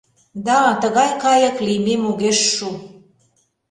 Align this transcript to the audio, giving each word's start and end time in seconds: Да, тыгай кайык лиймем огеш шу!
Да, 0.45 0.59
тыгай 0.81 1.09
кайык 1.23 1.57
лиймем 1.65 2.01
огеш 2.11 2.39
шу! 2.53 2.69